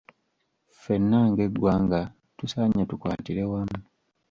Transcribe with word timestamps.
Ffenna 0.73 1.19
ng’eggwanga 1.29 2.01
tusaanye 2.37 2.83
tukwatire 2.89 3.43
wamu. 3.51 3.79